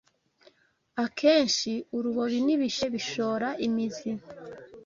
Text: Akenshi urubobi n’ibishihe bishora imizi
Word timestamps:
Akenshi 1.03 1.71
urubobi 1.97 2.37
n’ibishihe 2.45 2.87
bishora 2.95 3.47
imizi 3.67 4.11